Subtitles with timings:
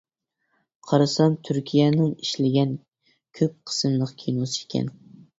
[0.91, 2.71] قارىسام تۈركىيەنىڭ ئىشلىگەن
[3.41, 4.89] كۆپ قىسىملىق كىنوسى ئىكەن.